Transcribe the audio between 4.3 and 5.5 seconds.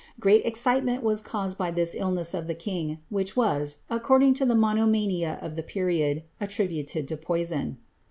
to the monomania